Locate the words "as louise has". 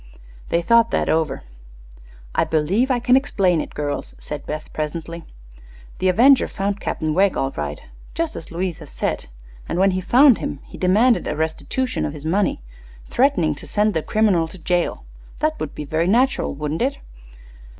8.35-8.89